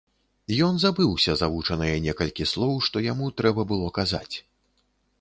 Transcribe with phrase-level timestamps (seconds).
[0.67, 4.35] Ён забыўся завучаныя некалькі слоў, што яму трэба было казаць.